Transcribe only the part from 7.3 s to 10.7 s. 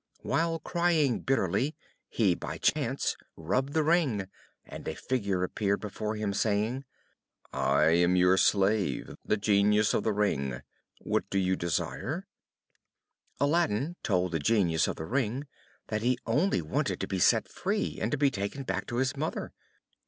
"I am your slave, the Genius of the Ring;